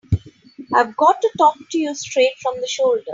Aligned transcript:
I've 0.73 0.97
got 0.97 1.21
to 1.21 1.29
talk 1.37 1.57
to 1.69 1.77
you 1.77 1.93
straight 1.93 2.33
from 2.41 2.59
the 2.59 2.65
shoulder. 2.65 3.03